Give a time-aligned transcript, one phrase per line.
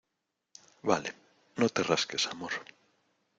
[0.81, 1.13] vale.
[1.59, 2.53] no te rasques, amor.